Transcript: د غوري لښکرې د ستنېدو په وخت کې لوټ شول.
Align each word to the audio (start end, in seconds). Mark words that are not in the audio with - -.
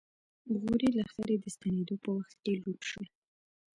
د 0.49 0.51
غوري 0.61 0.89
لښکرې 0.97 1.35
د 1.39 1.45
ستنېدو 1.55 1.95
په 2.03 2.09
وخت 2.17 2.35
کې 2.43 2.53
لوټ 2.63 2.81
شول. 2.89 3.07